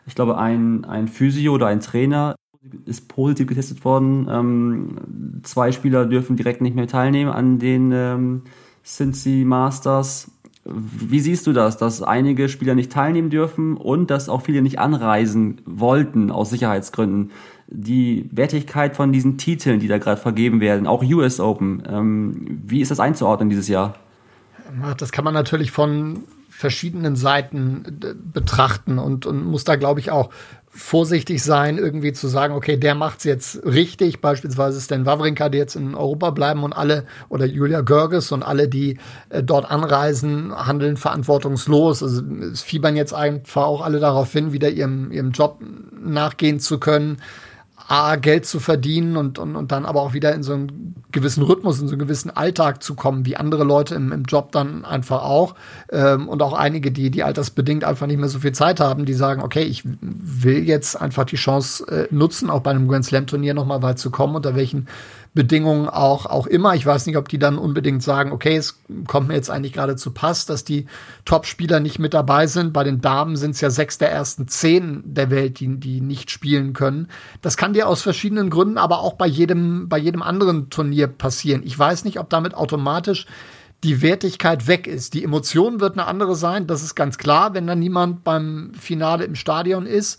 Ich 0.08 0.14
glaube, 0.14 0.38
ein, 0.38 0.86
ein 0.86 1.08
Physio 1.08 1.54
oder 1.54 1.68
ein 1.68 1.80
Trainer 1.80 2.36
ist 2.86 3.08
positiv 3.08 3.48
getestet 3.48 3.84
worden. 3.86 4.28
Ähm, 4.30 5.42
zwei 5.44 5.72
Spieler 5.72 6.06
dürfen 6.06 6.36
direkt 6.36 6.62
nicht 6.62 6.76
mehr 6.76 6.88
teilnehmen 6.88 7.32
an 7.32 7.60
den 7.60 7.92
ähm, 7.92 8.42
Cincy 8.86 9.44
Masters. 9.46 10.32
Wie 10.66 11.20
siehst 11.20 11.46
du 11.46 11.54
das, 11.54 11.78
dass 11.78 12.02
einige 12.02 12.50
Spieler 12.50 12.74
nicht 12.74 12.92
teilnehmen 12.92 13.30
dürfen 13.30 13.78
und 13.78 14.10
dass 14.10 14.30
auch 14.30 14.42
viele 14.42 14.62
nicht 14.62 14.80
anreisen 14.80 15.62
wollten 15.66 16.32
aus 16.32 16.50
Sicherheitsgründen? 16.50 17.32
Die 17.68 18.30
Wertigkeit 18.32 18.96
von 18.96 19.12
diesen 19.12 19.38
Titeln, 19.38 19.80
die 19.80 19.88
da 19.88 19.98
gerade 19.98 20.20
vergeben 20.20 20.60
werden, 20.62 20.88
auch 20.88 21.04
US 21.04 21.40
Open, 21.40 21.84
ähm, 21.88 22.62
wie 22.64 22.82
ist 22.82 22.92
das 22.92 23.00
einzuordnen 23.00 23.50
dieses 23.50 23.68
Jahr? 23.68 23.96
Das 24.98 25.12
kann 25.12 25.24
man 25.24 25.34
natürlich 25.34 25.72
von 25.72 26.24
verschiedenen 26.50 27.16
Seiten 27.16 28.00
äh, 28.02 28.14
betrachten 28.16 28.98
und, 28.98 29.26
und 29.26 29.46
muss 29.46 29.66
da, 29.66 29.76
glaube 29.76 30.00
ich, 30.00 30.10
auch 30.10 30.30
vorsichtig 30.76 31.42
sein, 31.42 31.78
irgendwie 31.78 32.12
zu 32.12 32.28
sagen, 32.28 32.54
okay, 32.54 32.76
der 32.76 32.96
macht's 32.96 33.24
jetzt 33.24 33.66
richtig, 33.66 34.20
beispielsweise 34.20 34.82
Stan 34.82 35.06
Wawrinka, 35.06 35.48
die 35.48 35.58
jetzt 35.58 35.76
in 35.76 35.96
Europa 35.96 36.32
bleiben 36.32 36.64
und 36.64 36.74
alle, 36.74 37.06
oder 37.30 37.46
Julia 37.46 37.80
Görges 37.82 38.34
und 38.34 38.44
alle, 38.44 38.68
die 38.68 38.98
äh, 39.30 39.42
dort 39.42 39.72
anreisen, 39.72 40.54
handeln 40.54 40.98
verantwortungslos. 40.98 42.04
Also 42.04 42.22
es 42.52 42.62
fiebern 42.62 42.98
jetzt 42.98 43.14
einfach 43.14 43.64
auch 43.64 43.82
alle 43.82 44.00
darauf 44.00 44.32
hin, 44.34 44.52
wieder 44.52 44.70
ihrem, 44.70 45.12
ihrem 45.12 45.32
Job 45.32 45.64
nachgehen 46.04 46.60
zu 46.60 46.78
können. 46.78 47.18
A, 47.88 48.16
Geld 48.16 48.46
zu 48.46 48.60
verdienen 48.60 49.16
und, 49.16 49.38
und, 49.38 49.56
und 49.56 49.72
dann 49.72 49.86
aber 49.86 50.02
auch 50.02 50.14
wieder 50.14 50.34
in 50.34 50.42
so 50.42 50.54
ein 50.54 50.96
gewissen 51.12 51.44
Rhythmus, 51.44 51.80
in 51.80 51.88
so 51.88 51.94
einen 51.94 52.00
gewissen 52.00 52.30
Alltag 52.30 52.82
zu 52.82 52.96
kommen, 52.96 53.26
wie 53.26 53.38
andere 53.38 53.64
Leute 53.64 53.96
im, 53.96 54.12
im 54.12 54.24
Job 54.24 54.52
dann 54.52 54.86
einfach 54.86 55.24
auch. 55.24 55.56
Ähm, 55.92 56.28
und 56.28 56.42
auch 56.42 56.54
einige, 56.54 56.92
die, 56.92 57.12
die 57.12 57.24
altersbedingt 57.24 57.84
einfach 57.84 58.08
nicht 58.08 58.20
mehr 58.20 58.30
so 58.30 58.40
viel 58.40 58.54
Zeit 58.54 58.80
haben, 58.80 59.06
die 59.06 59.14
sagen, 59.14 59.42
okay, 59.42 59.64
ich 59.64 59.84
will 60.02 60.64
jetzt 60.64 61.00
einfach 61.00 61.26
die 61.26 61.36
Chance 61.36 61.86
äh, 61.88 62.08
nutzen, 62.14 62.50
auch 62.50 62.62
bei 62.62 62.72
einem 62.72 62.88
Grand 62.88 63.06
Slam 63.06 63.28
Turnier 63.28 63.54
nochmal 63.54 63.82
weit 63.82 64.00
zu 64.00 64.10
kommen, 64.10 64.36
unter 64.36 64.56
welchen 64.56 64.88
Bedingungen 65.36 65.90
auch, 65.90 66.26
auch 66.26 66.48
immer. 66.48 66.76
Ich 66.76 66.86
weiß 66.86 67.06
nicht, 67.06 67.18
ob 67.18 67.28
die 67.28 67.38
dann 67.38 67.58
unbedingt 67.58 68.02
sagen, 68.02 68.32
okay, 68.32 68.56
es 68.56 68.80
kommt 69.06 69.28
mir 69.28 69.36
jetzt 69.36 69.52
eigentlich 69.52 69.74
gerade 69.74 69.98
zu 69.98 70.12
Pass, 70.12 70.46
dass 70.46 70.64
die 70.64 70.88
Top-Spieler 71.26 71.82
nicht 71.82 72.00
mit 72.00 72.14
dabei 72.14 72.48
sind. 72.48 72.72
Bei 72.72 72.86
den 72.86 73.02
Damen 73.02 73.36
sind 73.36 73.52
es 73.52 73.62
ja 73.62 73.70
sechs 73.70 73.98
der 73.98 74.12
ersten 74.12 74.48
zehn 74.48 75.04
der 75.06 75.30
Welt, 75.30 75.60
die, 75.60 75.78
die 75.78 76.00
nicht 76.00 76.32
spielen 76.32 76.72
können. 76.72 77.10
Das 77.42 77.58
kann 77.58 77.74
dir 77.74 77.90
aus 77.90 78.02
verschiedenen 78.02 78.50
Gründen 78.50 78.78
aber 78.78 79.00
auch 79.00 79.14
bei 79.14 79.28
jedem, 79.28 79.90
bei 79.90 79.98
jedem 79.98 80.22
anderen 80.22 80.70
Turnier 80.70 81.08
passieren. 81.08 81.64
Ich 81.66 81.78
weiß 81.78 82.06
nicht, 82.06 82.18
ob 82.18 82.30
damit 82.30 82.54
automatisch 82.54 83.28
die 83.84 84.02
Wertigkeit 84.02 84.68
weg 84.68 84.88
ist. 84.88 85.14
Die 85.14 85.24
Emotion 85.24 85.82
wird 85.82 85.94
eine 85.94 86.08
andere 86.08 86.38
sein, 86.38 86.66
das 86.66 86.82
ist 86.82 86.96
ganz 86.96 87.18
klar, 87.18 87.54
wenn 87.54 87.68
da 87.68 87.76
niemand 87.76 88.24
beim 88.24 88.72
Finale 88.74 89.26
im 89.26 89.36
Stadion 89.36 89.86
ist 89.86 90.18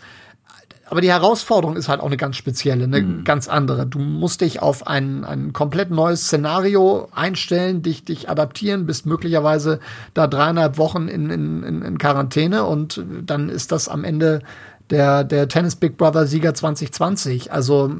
aber 0.89 1.01
die 1.01 1.11
Herausforderung 1.11 1.77
ist 1.77 1.89
halt 1.89 2.01
auch 2.01 2.07
eine 2.07 2.17
ganz 2.17 2.37
spezielle, 2.37 2.85
eine 2.85 3.03
mhm. 3.03 3.25
ganz 3.25 3.49
andere. 3.49 3.87
Du 3.87 3.99
musst 3.99 4.41
dich 4.41 4.63
auf 4.63 4.87
ein, 4.87 5.25
ein 5.25 5.53
komplett 5.53 5.91
neues 5.91 6.27
Szenario 6.27 7.09
einstellen, 7.13 7.83
dich, 7.83 8.05
dich 8.05 8.31
adaptieren, 8.31 8.87
bist 8.87 9.05
möglicherweise 9.05 9.81
da 10.15 10.29
dreieinhalb 10.29 10.79
Wochen 10.79 11.09
in, 11.09 11.31
in, 11.31 11.83
in 11.83 11.99
Quarantäne 11.99 12.65
und 12.65 13.05
dann 13.25 13.49
ist 13.49 13.73
das 13.73 13.89
am 13.89 14.05
Ende 14.05 14.43
der, 14.91 15.25
der 15.25 15.49
Tennis 15.49 15.75
Big 15.75 15.97
Brother 15.97 16.27
Sieger 16.27 16.55
2020. 16.55 17.53
Also 17.53 17.91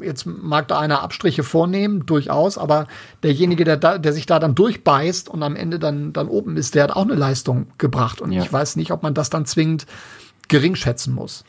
jetzt 0.00 0.24
mag 0.26 0.68
da 0.68 0.78
einer 0.78 1.02
Abstriche 1.02 1.42
vornehmen, 1.42 2.06
durchaus, 2.06 2.56
aber 2.56 2.86
derjenige, 3.22 3.64
der, 3.64 3.76
da, 3.76 3.98
der 3.98 4.14
sich 4.14 4.24
da 4.24 4.38
dann 4.38 4.54
durchbeißt 4.54 5.28
und 5.28 5.42
am 5.42 5.54
Ende 5.54 5.78
dann, 5.78 6.14
dann 6.14 6.28
oben 6.28 6.56
ist, 6.56 6.74
der 6.74 6.84
hat 6.84 6.92
auch 6.92 7.02
eine 7.02 7.14
Leistung 7.14 7.66
gebracht. 7.76 8.22
Und 8.22 8.32
ja. 8.32 8.42
ich 8.42 8.50
weiß 8.50 8.76
nicht, 8.76 8.90
ob 8.90 9.02
man 9.02 9.12
das 9.12 9.28
dann 9.28 9.44
zwingend 9.44 9.86
gering 10.48 10.76
schätzen 10.76 11.14
muss. 11.14 11.44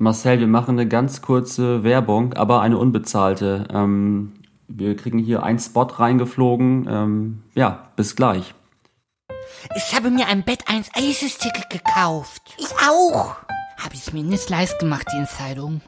Marcel, 0.00 0.38
wir 0.38 0.46
machen 0.46 0.78
eine 0.78 0.86
ganz 0.86 1.22
kurze 1.22 1.82
Werbung, 1.82 2.34
aber 2.34 2.60
eine 2.60 2.78
unbezahlte. 2.78 3.66
Ähm, 3.72 4.32
wir 4.68 4.94
kriegen 4.96 5.18
hier 5.18 5.42
einen 5.42 5.58
Spot 5.58 5.82
reingeflogen. 5.82 6.86
Ähm, 6.88 7.42
ja, 7.54 7.90
bis 7.96 8.14
gleich. 8.14 8.54
Ich 9.76 9.96
habe 9.96 10.10
mir 10.10 10.28
ein 10.28 10.44
Bett 10.44 10.64
1 10.68 10.90
Aces-Ticket 10.94 11.70
gekauft. 11.70 12.42
Ich 12.58 12.70
auch. 12.88 13.36
Habe 13.76 13.94
ich 13.94 14.12
mir 14.12 14.22
nicht 14.22 14.48
leicht 14.50 14.78
gemacht, 14.78 15.08
die 15.12 15.18
Entscheidung. 15.18 15.80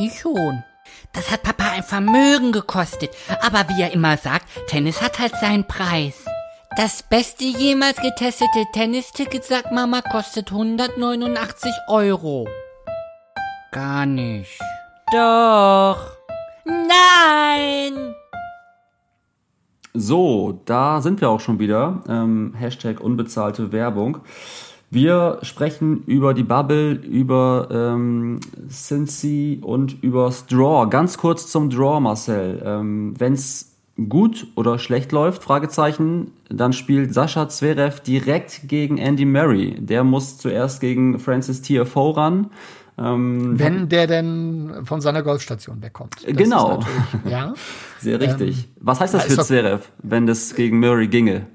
Ich 0.00 0.18
schon. 0.18 0.64
Das 1.12 1.30
hat 1.30 1.44
Papa 1.44 1.70
ein 1.70 1.84
Vermögen 1.84 2.50
gekostet. 2.50 3.10
Aber 3.40 3.68
wie 3.68 3.82
er 3.82 3.92
immer 3.92 4.16
sagt, 4.16 4.46
Tennis 4.66 5.00
hat 5.00 5.20
halt 5.20 5.36
seinen 5.36 5.66
Preis. 5.66 6.24
Das 6.76 7.04
beste 7.04 7.44
jemals 7.44 7.98
getestete 7.98 8.64
Tennisticket, 8.72 9.44
sagt 9.44 9.70
Mama, 9.70 10.00
kostet 10.02 10.50
189 10.50 11.70
Euro. 11.86 12.48
Gar 13.74 14.06
nicht. 14.06 14.60
Doch. 15.12 15.98
Nein! 16.64 18.14
So, 19.92 20.60
da 20.64 21.00
sind 21.00 21.20
wir 21.20 21.28
auch 21.28 21.40
schon 21.40 21.58
wieder. 21.58 22.00
Ähm, 22.08 22.54
Hashtag 22.56 23.00
unbezahlte 23.00 23.72
Werbung. 23.72 24.18
Wir 24.90 25.38
sprechen 25.42 26.04
über 26.06 26.34
die 26.34 26.44
Bubble, 26.44 26.92
über 26.92 27.66
ähm, 27.72 28.38
Cincy 28.70 29.58
und 29.60 30.00
über 30.04 30.32
Draw. 30.48 30.88
Ganz 30.88 31.18
kurz 31.18 31.50
zum 31.50 31.68
Draw, 31.68 31.98
Marcel. 31.98 32.62
Ähm, 32.64 33.14
Wenn 33.18 33.32
es 33.32 33.74
gut 34.08 34.46
oder 34.54 34.78
schlecht 34.78 35.10
läuft, 35.10 35.42
Fragezeichen, 35.42 36.30
dann 36.48 36.72
spielt 36.72 37.12
Sascha 37.12 37.48
Zverev 37.48 38.00
direkt 38.02 38.68
gegen 38.68 38.98
Andy 38.98 39.24
Murray. 39.24 39.74
Der 39.80 40.04
muss 40.04 40.38
zuerst 40.38 40.80
gegen 40.80 41.18
Francis 41.18 41.60
TFO 41.62 42.10
ran. 42.10 42.50
Ähm, 42.96 43.58
Wenn 43.58 43.88
der 43.88 44.06
denn 44.06 44.84
von 44.84 45.00
seiner 45.00 45.22
Golfstation 45.22 45.82
wegkommt. 45.82 46.16
Das 46.24 46.36
genau. 46.36 46.80
ja. 47.28 47.54
Sehr 47.98 48.20
richtig. 48.20 48.64
Ähm, 48.64 48.70
Was 48.80 49.00
heißt 49.00 49.14
das 49.14 49.24
für 49.24 49.42
Zverev, 49.42 49.88
wenn 50.02 50.26
das 50.26 50.54
gegen 50.54 50.78
Murray 50.78 51.08
ginge? 51.08 51.46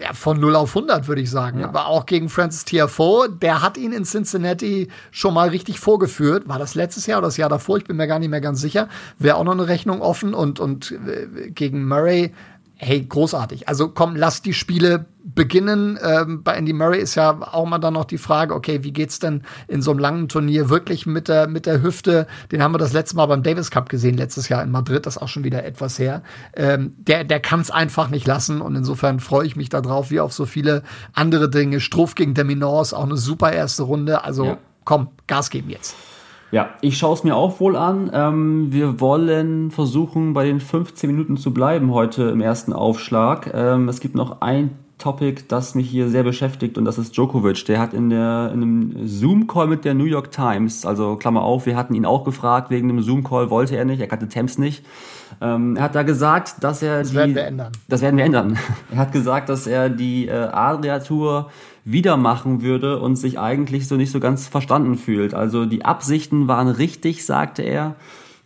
Ja, 0.00 0.12
von 0.12 0.38
0 0.38 0.56
auf 0.56 0.76
100 0.76 1.08
würde 1.08 1.22
ich 1.22 1.30
sagen. 1.30 1.60
Ja. 1.60 1.68
Aber 1.68 1.86
auch 1.86 2.06
gegen 2.06 2.28
Francis 2.28 2.64
Tiafoe, 2.64 3.30
der 3.30 3.62
hat 3.62 3.78
ihn 3.78 3.92
in 3.92 4.04
Cincinnati 4.04 4.88
schon 5.10 5.32
mal 5.32 5.48
richtig 5.48 5.80
vorgeführt. 5.80 6.48
War 6.48 6.58
das 6.58 6.74
letztes 6.74 7.06
Jahr 7.06 7.18
oder 7.18 7.28
das 7.28 7.36
Jahr 7.36 7.48
davor? 7.48 7.78
Ich 7.78 7.84
bin 7.84 7.96
mir 7.96 8.06
gar 8.06 8.18
nicht 8.18 8.28
mehr 8.28 8.40
ganz 8.40 8.60
sicher. 8.60 8.88
Wäre 9.18 9.36
auch 9.36 9.44
noch 9.44 9.52
eine 9.52 9.68
Rechnung 9.68 10.02
offen 10.02 10.34
und, 10.34 10.60
und 10.60 10.92
äh, 11.06 11.50
gegen 11.50 11.86
Murray 11.86 12.32
hey, 12.78 13.02
großartig. 13.02 13.68
Also 13.68 13.88
komm, 13.88 14.16
lass 14.16 14.42
die 14.42 14.52
Spiele 14.52 15.06
beginnen. 15.24 15.98
Ähm, 16.02 16.42
bei 16.42 16.54
Andy 16.54 16.72
Murray 16.72 17.00
ist 17.00 17.14
ja 17.14 17.38
auch 17.52 17.66
mal 17.66 17.78
dann 17.78 17.94
noch 17.94 18.04
die 18.04 18.18
Frage, 18.18 18.54
okay, 18.54 18.84
wie 18.84 18.92
geht's 18.92 19.18
denn 19.18 19.42
in 19.66 19.82
so 19.82 19.90
einem 19.90 20.00
langen 20.00 20.28
Turnier 20.28 20.68
wirklich 20.68 21.06
mit 21.06 21.28
der, 21.28 21.48
mit 21.48 21.66
der 21.66 21.82
Hüfte? 21.82 22.26
Den 22.52 22.62
haben 22.62 22.74
wir 22.74 22.78
das 22.78 22.92
letzte 22.92 23.16
Mal 23.16 23.26
beim 23.26 23.42
Davis 23.42 23.70
Cup 23.70 23.88
gesehen, 23.88 24.16
letztes 24.16 24.48
Jahr 24.48 24.62
in 24.62 24.70
Madrid, 24.70 25.06
das 25.06 25.16
ist 25.16 25.22
auch 25.22 25.28
schon 25.28 25.44
wieder 25.44 25.64
etwas 25.64 25.98
her. 25.98 26.22
Ähm, 26.54 26.94
der 26.98 27.24
der 27.24 27.40
kann 27.40 27.60
es 27.60 27.70
einfach 27.70 28.08
nicht 28.08 28.26
lassen 28.26 28.60
und 28.60 28.76
insofern 28.76 29.20
freue 29.20 29.46
ich 29.46 29.56
mich 29.56 29.70
darauf, 29.70 30.10
wie 30.10 30.20
auf 30.20 30.32
so 30.32 30.44
viele 30.44 30.82
andere 31.12 31.48
Dinge. 31.48 31.80
Struff 31.80 32.14
gegen 32.14 32.34
Deminors, 32.34 32.92
auch 32.92 33.04
eine 33.04 33.16
super 33.16 33.52
erste 33.52 33.84
Runde. 33.84 34.22
Also 34.22 34.44
ja. 34.44 34.58
komm, 34.84 35.08
Gas 35.26 35.50
geben 35.50 35.70
jetzt. 35.70 35.94
Ja, 36.52 36.70
ich 36.80 36.96
schaue 36.96 37.14
es 37.14 37.24
mir 37.24 37.36
auch 37.36 37.60
wohl 37.60 37.76
an. 37.76 38.10
Ähm, 38.12 38.72
wir 38.72 39.00
wollen 39.00 39.70
versuchen, 39.70 40.32
bei 40.32 40.44
den 40.44 40.60
15 40.60 41.10
Minuten 41.10 41.36
zu 41.36 41.52
bleiben 41.52 41.92
heute 41.92 42.24
im 42.24 42.40
ersten 42.40 42.72
Aufschlag. 42.72 43.50
Ähm, 43.52 43.88
es 43.88 44.00
gibt 44.00 44.14
noch 44.14 44.40
ein 44.40 44.70
Topic, 44.98 45.42
das 45.48 45.74
mich 45.74 45.90
hier 45.90 46.08
sehr 46.08 46.22
beschäftigt 46.22 46.78
und 46.78 46.86
das 46.86 46.96
ist 46.96 47.16
Djokovic. 47.16 47.66
Der 47.66 47.80
hat 47.80 47.92
in, 47.92 48.08
der, 48.08 48.50
in 48.54 48.62
einem 48.62 49.06
Zoom-Call 49.06 49.66
mit 49.66 49.84
der 49.84 49.92
New 49.92 50.04
York 50.04 50.30
Times, 50.30 50.86
also 50.86 51.16
Klammer 51.16 51.42
auf, 51.42 51.66
wir 51.66 51.76
hatten 51.76 51.94
ihn 51.94 52.06
auch 52.06 52.24
gefragt 52.24 52.70
wegen 52.70 52.88
einem 52.88 53.02
Zoom-Call, 53.02 53.50
wollte 53.50 53.76
er 53.76 53.84
nicht, 53.84 54.00
er 54.00 54.06
kannte 54.06 54.28
Temps 54.28 54.56
nicht. 54.56 54.84
Ähm, 55.40 55.76
er 55.76 55.82
hat 55.82 55.94
da 55.94 56.02
gesagt, 56.02 56.62
dass 56.62 56.82
er 56.82 57.00
das 57.00 57.10
die... 57.10 57.14
Das 57.14 57.22
werden 57.22 57.34
wir 57.34 57.44
ändern. 57.44 57.72
Das 57.88 58.02
werden 58.02 58.16
wir 58.16 58.24
ändern. 58.24 58.58
er 58.90 58.98
hat 58.98 59.12
gesagt, 59.12 59.48
dass 59.48 59.66
er 59.66 59.90
die 59.90 60.28
äh, 60.28 60.32
Adria-Tour 60.32 61.50
wieder 61.84 62.16
machen 62.16 62.62
würde 62.62 62.98
und 62.98 63.16
sich 63.16 63.38
eigentlich 63.38 63.86
so 63.86 63.96
nicht 63.96 64.10
so 64.10 64.18
ganz 64.20 64.48
verstanden 64.48 64.96
fühlt. 64.96 65.34
Also 65.34 65.66
die 65.66 65.84
Absichten 65.84 66.48
waren 66.48 66.68
richtig, 66.68 67.24
sagte 67.24 67.62
er. 67.62 67.94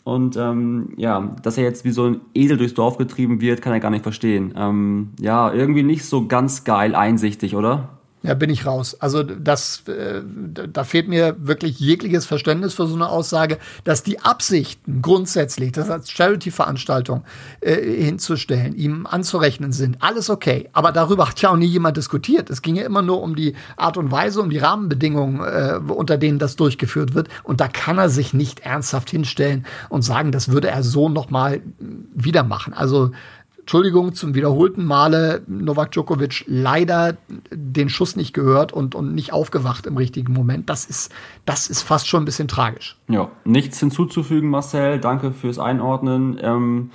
Und 0.05 0.37
ähm, 0.37 0.91
ja, 0.97 1.31
dass 1.43 1.57
er 1.57 1.65
jetzt 1.65 1.85
wie 1.85 1.91
so 1.91 2.07
ein 2.07 2.21
Esel 2.35 2.57
durchs 2.57 2.75
Dorf 2.75 2.99
getrieben 2.99 3.41
wird, 3.41 3.63
kann 3.63 3.73
er 3.73 3.81
gar 3.81 3.91
nicht 3.91 4.03
verstehen. 4.03 4.55
Ähm, 4.57 5.11
ja, 5.21 5.53
irgendwie 5.53 5.83
nicht 5.83 6.05
so 6.05 6.27
ganz 6.27 6.65
geil 6.65 6.95
einsichtig, 6.95 7.55
oder? 7.55 8.00
Ja, 8.23 8.35
bin 8.35 8.51
ich 8.51 8.67
raus. 8.67 8.99
Also 9.01 9.23
das, 9.23 9.89
äh, 9.89 10.21
da 10.71 10.85
fehlt 10.85 11.09
mir 11.09 11.37
wirklich 11.39 11.81
jegliches 11.81 12.27
Verständnis 12.27 12.75
für 12.75 12.87
so 12.87 12.95
eine 12.95 13.09
Aussage, 13.09 13.57
dass 13.85 14.03
die 14.03 14.21
Absichten 14.21 15.01
grundsätzlich, 15.01 15.73
das 15.73 15.89
als 15.89 16.11
Charity-Veranstaltung 16.11 17.25
äh, 17.63 17.77
hinzustellen, 17.77 18.75
ihm 18.77 19.07
anzurechnen 19.07 19.73
sind, 19.73 20.03
alles 20.03 20.29
okay. 20.29 20.69
Aber 20.75 20.93
darüber 20.93 21.29
hat 21.29 21.41
ja 21.41 21.49
auch 21.49 21.57
nie 21.57 21.67
jemand 21.67 21.97
diskutiert. 21.97 22.51
Es 22.51 22.61
ging 22.61 22.77
ja 22.77 22.85
immer 22.85 23.01
nur 23.01 23.23
um 23.23 23.37
die 23.37 23.55
Art 23.79 23.97
und 23.97 24.11
Weise, 24.11 24.43
um 24.43 24.51
die 24.51 24.59
Rahmenbedingungen, 24.59 25.41
äh, 25.41 25.81
unter 25.91 26.19
denen 26.19 26.39
das 26.39 26.57
durchgeführt 26.57 27.15
wird. 27.15 27.29
Und 27.43 27.63
da 27.63 27.69
kann 27.69 27.97
er 27.97 28.11
sich 28.11 28.35
nicht 28.35 28.61
ernsthaft 28.61 29.09
hinstellen 29.09 29.65
und 29.89 30.03
sagen, 30.03 30.31
das 30.31 30.51
würde 30.51 30.69
er 30.69 30.83
so 30.83 31.09
noch 31.09 31.31
mal 31.31 31.63
wieder 32.15 32.43
machen. 32.43 32.75
Also 32.75 33.13
Entschuldigung, 33.71 34.15
zum 34.15 34.35
wiederholten 34.35 34.85
Male 34.85 35.43
Novak 35.47 35.93
Djokovic 35.93 36.43
leider 36.49 37.17
den 37.53 37.89
Schuss 37.89 38.17
nicht 38.17 38.33
gehört 38.33 38.73
und, 38.73 38.97
und 38.97 39.15
nicht 39.15 39.33
aufgewacht 39.33 39.87
im 39.87 39.97
richtigen 39.97 40.33
Moment. 40.33 40.69
Das 40.69 40.87
ist, 40.87 41.13
das 41.47 41.69
ist 41.69 41.83
fast 41.83 42.09
schon 42.09 42.25
ein 42.25 42.25
bisschen 42.25 42.49
tragisch. 42.49 42.99
Ja, 43.07 43.31
nichts 43.45 43.79
hinzuzufügen, 43.79 44.51
Marcel. 44.51 44.99
Danke 44.99 45.31
fürs 45.31 45.61
Einordnen. 45.61 46.37
Ähm, 46.43 46.91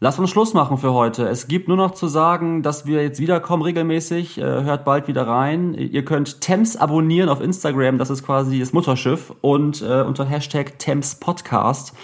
lass 0.00 0.18
uns 0.18 0.28
Schluss 0.28 0.52
machen 0.52 0.76
für 0.76 0.92
heute. 0.92 1.26
Es 1.26 1.48
gibt 1.48 1.68
nur 1.68 1.78
noch 1.78 1.92
zu 1.92 2.06
sagen, 2.06 2.62
dass 2.62 2.84
wir 2.84 3.02
jetzt 3.02 3.18
wiederkommen 3.18 3.62
regelmäßig. 3.62 4.36
Äh, 4.36 4.42
hört 4.42 4.84
bald 4.84 5.08
wieder 5.08 5.26
rein. 5.26 5.72
Ihr 5.72 6.04
könnt 6.04 6.42
Thames 6.42 6.76
abonnieren 6.76 7.30
auf 7.30 7.40
Instagram. 7.40 7.96
Das 7.96 8.10
ist 8.10 8.26
quasi 8.26 8.60
das 8.60 8.74
Mutterschiff. 8.74 9.32
Und 9.40 9.80
äh, 9.80 10.02
unter 10.02 10.26
Hashtag 10.26 10.78
Thames 10.78 11.14
Podcast 11.14 11.94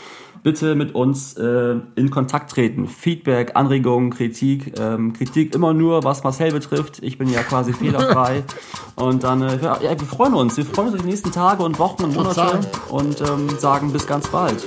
bitte 0.46 0.76
mit 0.76 0.94
uns 0.94 1.36
äh, 1.36 1.74
in 1.96 2.08
Kontakt 2.08 2.52
treten. 2.52 2.86
Feedback, 2.86 3.56
Anregungen, 3.56 4.10
Kritik. 4.10 4.78
Ähm, 4.78 5.12
Kritik 5.12 5.52
immer 5.56 5.74
nur, 5.74 6.04
was 6.04 6.22
Marcel 6.22 6.52
betrifft. 6.52 7.00
Ich 7.02 7.18
bin 7.18 7.28
ja 7.28 7.42
quasi 7.42 7.72
fehlerfrei. 7.72 8.44
und 8.94 9.24
dann, 9.24 9.42
äh, 9.42 9.58
ja, 9.60 9.80
wir 9.80 10.06
freuen 10.06 10.34
uns. 10.34 10.56
Wir 10.56 10.64
freuen 10.64 10.86
uns 10.86 10.98
auf 10.98 11.02
die 11.02 11.08
nächsten 11.08 11.32
Tage 11.32 11.64
und 11.64 11.80
Wochen 11.80 12.04
und 12.04 12.14
Monate 12.14 12.60
und 12.90 13.20
ähm, 13.22 13.48
sagen 13.58 13.92
bis 13.92 14.06
ganz 14.06 14.28
bald. 14.28 14.64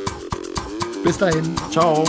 Bis 1.01 1.17
dahin. 1.17 1.45
Ciao. 1.71 2.03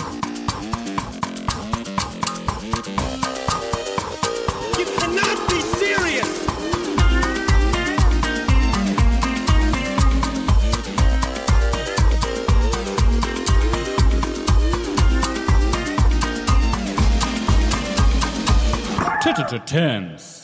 Tennis. 19.58 20.39